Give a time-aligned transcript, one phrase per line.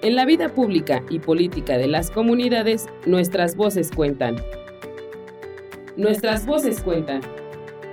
[0.00, 4.36] En la vida pública y política de las comunidades, nuestras voces cuentan.
[5.96, 7.20] Nuestras voces cuentan.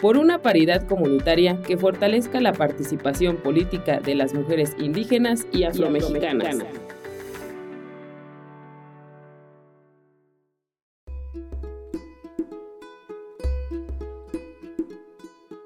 [0.00, 6.64] Por una paridad comunitaria que fortalezca la participación política de las mujeres indígenas y afromexicanas.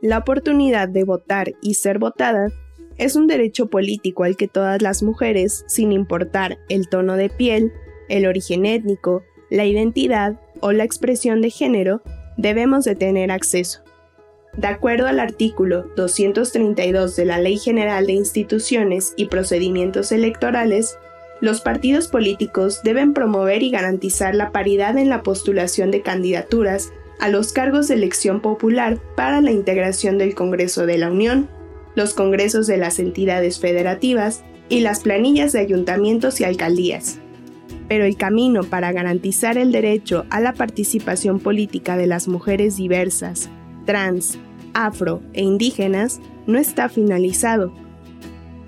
[0.00, 2.52] La oportunidad de votar y ser votadas
[2.98, 7.72] es un derecho político al que todas las mujeres, sin importar el tono de piel,
[8.08, 12.02] el origen étnico, la identidad o la expresión de género,
[12.36, 13.80] debemos de tener acceso.
[14.56, 20.98] De acuerdo al artículo 232 de la Ley General de Instituciones y Procedimientos Electorales,
[21.42, 27.28] los partidos políticos deben promover y garantizar la paridad en la postulación de candidaturas a
[27.28, 31.48] los cargos de elección popular para la integración del Congreso de la Unión,
[31.96, 37.18] los congresos de las entidades federativas y las planillas de ayuntamientos y alcaldías.
[37.88, 43.48] Pero el camino para garantizar el derecho a la participación política de las mujeres diversas,
[43.84, 44.38] trans,
[44.74, 47.72] afro e indígenas no está finalizado.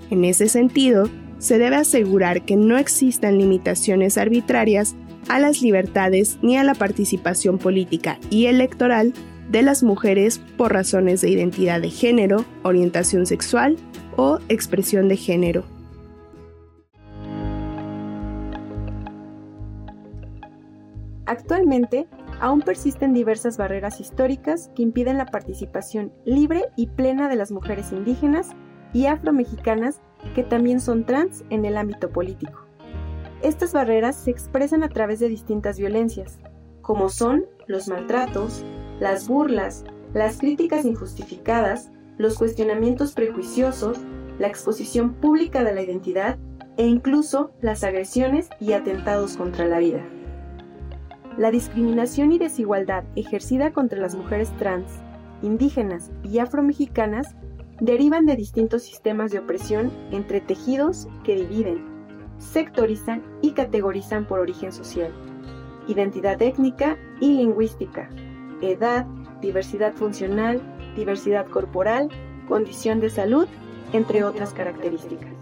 [0.09, 4.95] En ese sentido, se debe asegurar que no existan limitaciones arbitrarias
[5.27, 9.13] a las libertades ni a la participación política y electoral
[9.49, 13.77] de las mujeres por razones de identidad de género, orientación sexual
[14.15, 15.63] o expresión de género.
[21.25, 22.07] Actualmente,
[22.39, 27.91] aún persisten diversas barreras históricas que impiden la participación libre y plena de las mujeres
[27.91, 28.49] indígenas
[28.93, 30.01] y afromexicanas
[30.33, 32.65] que también son trans en el ámbito político.
[33.43, 36.39] Estas barreras se expresan a través de distintas violencias,
[36.81, 38.65] como son los maltratos,
[38.99, 43.97] las burlas, las críticas injustificadas, los cuestionamientos prejuiciosos,
[44.39, 46.37] la exposición pública de la identidad
[46.77, 50.03] e incluso las agresiones y atentados contra la vida.
[51.37, 54.89] La discriminación y desigualdad ejercida contra las mujeres trans,
[55.41, 57.35] indígenas y afromexicanas
[57.79, 61.85] derivan de distintos sistemas de opresión entretejidos que dividen,
[62.37, 65.13] sectorizan y categorizan por origen social,
[65.87, 68.09] identidad étnica y lingüística,
[68.61, 69.05] edad,
[69.41, 70.61] diversidad funcional,
[70.95, 72.09] diversidad corporal,
[72.47, 73.47] condición de salud,
[73.93, 75.33] entre otras características.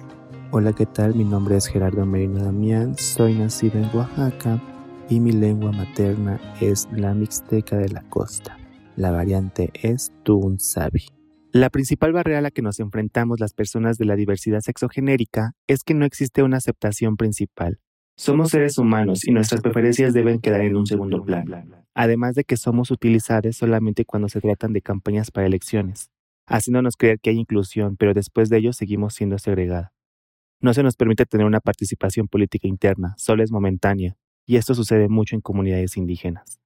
[0.51, 1.13] Hola, ¿qué tal?
[1.15, 4.61] Mi nombre es Gerardo Merino Damián, soy nacido en Oaxaca
[5.09, 8.57] y mi lengua materna es la mixteca de la costa.
[8.95, 11.05] La variante es Tunsabi.
[11.51, 15.83] La principal barrera a la que nos enfrentamos las personas de la diversidad sexogenérica es
[15.83, 17.79] que no existe una aceptación principal.
[18.17, 22.57] Somos seres humanos y nuestras preferencias deben quedar en un segundo plano además de que
[22.57, 26.11] somos utilizadas solamente cuando se tratan de campañas para elecciones,
[26.45, 29.93] haciéndonos creer que hay inclusión, pero después de ello seguimos siendo segregada.
[30.61, 35.09] No se nos permite tener una participación política interna, solo es momentánea, y esto sucede
[35.09, 36.59] mucho en comunidades indígenas.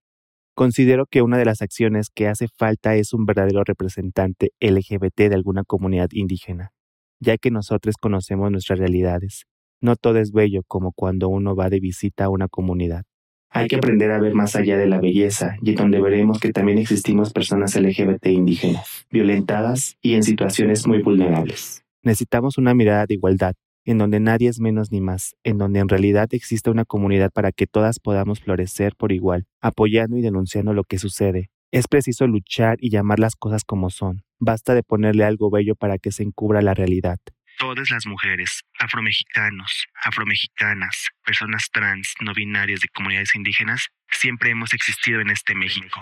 [0.54, 5.36] Considero que una de las acciones que hace falta es un verdadero representante LGBT de
[5.36, 6.74] alguna comunidad indígena,
[7.22, 9.46] ya que nosotros conocemos nuestras realidades.
[9.84, 13.04] No todo es bello como cuando uno va de visita a una comunidad.
[13.50, 16.78] Hay que aprender a ver más allá de la belleza y donde veremos que también
[16.78, 21.84] existimos personas LGBT indígenas, violentadas y en situaciones muy vulnerables.
[22.04, 25.90] Necesitamos una mirada de igualdad, en donde nadie es menos ni más, en donde en
[25.90, 30.84] realidad existe una comunidad para que todas podamos florecer por igual, apoyando y denunciando lo
[30.84, 31.50] que sucede.
[31.72, 34.22] Es preciso luchar y llamar las cosas como son.
[34.40, 37.18] Basta de ponerle algo bello para que se encubra la realidad
[37.62, 45.22] todas las mujeres, afromexicanos, afromexicanas, personas trans, no binarias de comunidades indígenas, siempre hemos existido
[45.22, 46.02] en este México.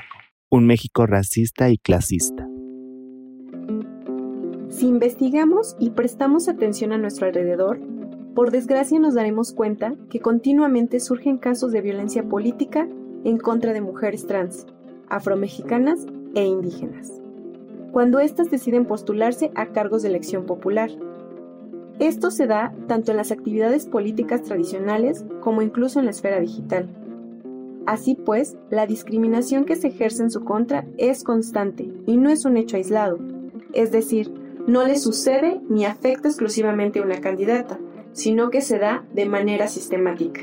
[0.49, 2.47] Un México racista y clasista.
[4.69, 7.81] Si investigamos y prestamos atención a nuestro alrededor,
[8.35, 12.87] por desgracia nos daremos cuenta que continuamente surgen casos de violencia política
[13.25, 14.65] en contra de mujeres trans,
[15.09, 16.05] afromexicanas
[16.35, 17.11] e indígenas,
[17.91, 20.89] cuando éstas deciden postularse a cargos de elección popular
[21.99, 26.89] esto se da tanto en las actividades políticas tradicionales como incluso en la esfera digital.
[27.85, 32.45] Así pues, la discriminación que se ejerce en su contra es constante y no es
[32.45, 33.19] un hecho aislado,
[33.73, 34.31] es decir,
[34.67, 37.79] no le sucede ni afecta exclusivamente a una candidata,
[38.11, 40.41] sino que se da de manera sistemática.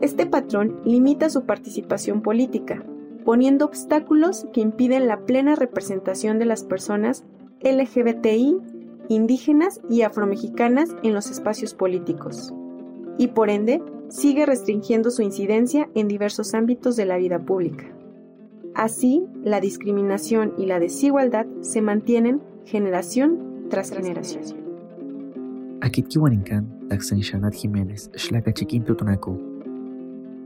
[0.00, 2.84] Este patrón limita su participación política,
[3.24, 7.24] poniendo obstáculos que impiden la plena representación de las personas
[7.60, 8.58] LGBTI
[9.08, 12.52] indígenas y afromexicanas en los espacios políticos,
[13.18, 17.86] y por ende sigue restringiendo su incidencia en diversos ámbitos de la vida pública.
[18.74, 24.44] Así, la discriminación y la desigualdad se mantienen generación tras generación.
[27.54, 28.10] Jiménez,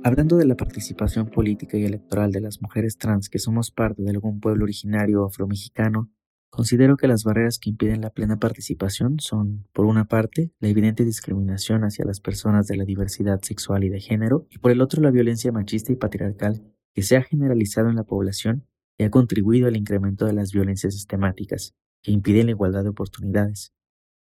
[0.03, 4.11] Hablando de la participación política y electoral de las mujeres trans que somos parte de
[4.11, 6.09] algún pueblo originario afromexicano,
[6.51, 11.05] considero que las barreras que impiden la plena participación son, por una parte, la evidente
[11.05, 15.01] discriminación hacia las personas de la diversidad sexual y de género, y por el otro,
[15.01, 16.63] la violencia machista y patriarcal
[16.95, 18.67] que se ha generalizado en la población
[18.99, 23.73] y ha contribuido al incremento de las violencias sistemáticas, que impiden la igualdad de oportunidades,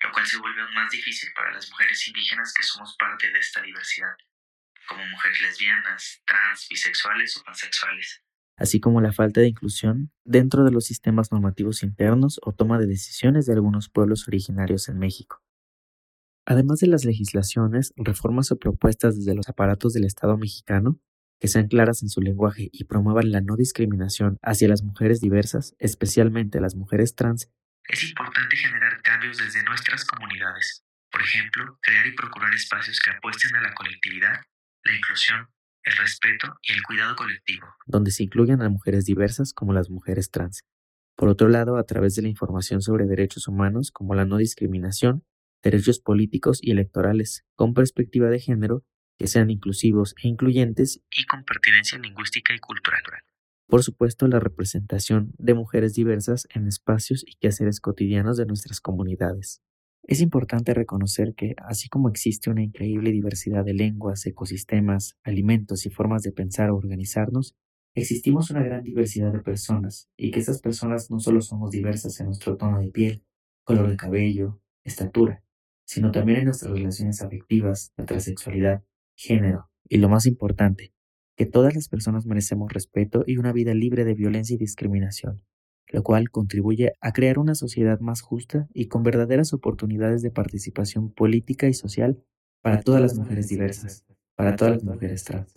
[0.03, 3.39] lo cual se vuelve aún más difícil para las mujeres indígenas que somos parte de
[3.39, 4.15] esta diversidad,
[4.87, 8.23] como mujeres lesbianas, trans, bisexuales o pansexuales,
[8.59, 12.87] así como la falta de inclusión dentro de los sistemas normativos internos o toma de
[12.87, 15.43] decisiones de algunos pueblos originarios en México.
[16.45, 20.99] Además de las legislaciones, reformas o propuestas desde los aparatos del Estado mexicano,
[21.41, 25.77] que sean claras en su lenguaje y promuevan la no discriminación hacia las mujeres diversas,
[25.79, 27.49] especialmente las mujeres trans,
[27.89, 30.85] es importante generar cambios desde nuestras comunidades.
[31.11, 34.43] Por ejemplo, crear y procurar espacios que apuesten a la colectividad,
[34.85, 35.49] la inclusión,
[35.88, 37.67] el respeto y el cuidado colectivo.
[37.87, 40.64] Donde se incluyan a mujeres diversas como las mujeres trans.
[41.17, 45.25] Por otro lado, a través de la información sobre derechos humanos como la no discriminación,
[45.62, 48.85] derechos políticos y electorales, con perspectiva de género,
[49.19, 53.02] que sean inclusivos e incluyentes y con pertinencia lingüística y cultural.
[53.67, 59.61] Por supuesto, la representación de mujeres diversas en espacios y quehaceres cotidianos de nuestras comunidades.
[60.09, 65.91] Es importante reconocer que, así como existe una increíble diversidad de lenguas, ecosistemas, alimentos y
[65.91, 67.55] formas de pensar o organizarnos,
[67.95, 72.27] existimos una gran diversidad de personas, y que esas personas no solo somos diversas en
[72.27, 73.23] nuestro tono de piel,
[73.65, 75.45] color de cabello, estatura,
[75.85, 78.83] sino también en nuestras relaciones afectivas, nuestra sexualidad,
[79.15, 80.95] género, y lo más importante,
[81.37, 85.43] que todas las personas merecemos respeto y una vida libre de violencia y discriminación,
[85.90, 91.11] lo cual contribuye a crear una sociedad más justa y con verdaderas oportunidades de participación
[91.11, 92.23] política y social
[92.62, 94.05] para todas las mujeres diversas,
[94.35, 95.55] para todas las mujeres trans.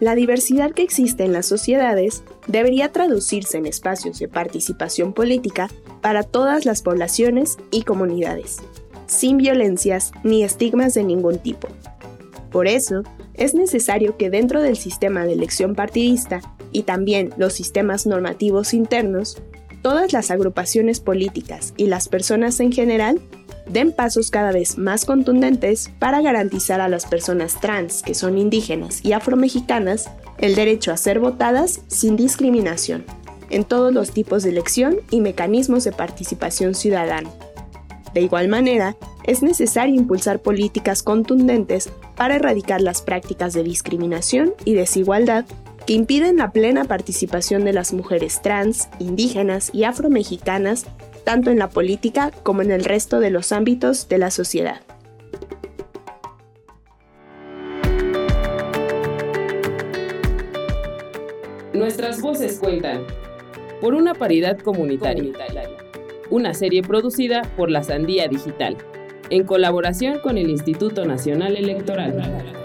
[0.00, 5.68] La diversidad que existe en las sociedades debería traducirse en espacios de participación política
[6.00, 8.62] para todas las poblaciones y comunidades,
[9.06, 11.68] sin violencias ni estigmas de ningún tipo.
[12.50, 13.02] Por eso,
[13.34, 16.40] es necesario que dentro del sistema de elección partidista
[16.72, 19.38] y también los sistemas normativos internos,
[19.82, 23.20] todas las agrupaciones políticas y las personas en general
[23.68, 29.04] den pasos cada vez más contundentes para garantizar a las personas trans que son indígenas
[29.04, 33.04] y afromexicanas el derecho a ser votadas sin discriminación
[33.50, 37.30] en todos los tipos de elección y mecanismos de participación ciudadana.
[38.14, 44.74] De igual manera, es necesario impulsar políticas contundentes para erradicar las prácticas de discriminación y
[44.74, 45.44] desigualdad
[45.86, 50.86] que impiden la plena participación de las mujeres trans, indígenas y afromexicanas
[51.24, 54.80] tanto en la política como en el resto de los ámbitos de la sociedad.
[61.72, 63.04] Nuestras voces cuentan
[63.80, 65.32] por una paridad comunitaria
[66.30, 68.76] una serie producida por la Sandía Digital,
[69.30, 72.59] en colaboración con el Instituto Nacional Electoral.